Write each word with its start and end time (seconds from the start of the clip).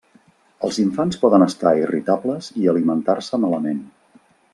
Els 0.67 0.77
infants 0.83 1.19
poden 1.25 1.45
estar 1.45 1.73
irritables 1.81 2.47
i 2.63 2.65
alimentar-se 2.73 3.41
malament. 3.45 3.83